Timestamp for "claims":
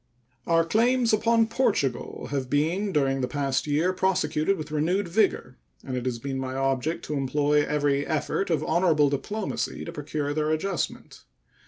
0.65-1.13